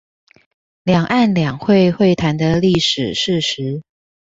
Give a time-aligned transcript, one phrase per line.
[0.81, 3.83] 兩岸兩會會談的歷史事實